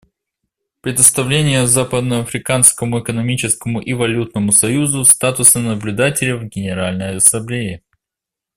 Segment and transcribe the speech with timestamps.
[0.81, 7.83] Предоставление Западноафриканскому экономическому и валютному союзу статуса наблюдателя в Генеральной Ассамблее.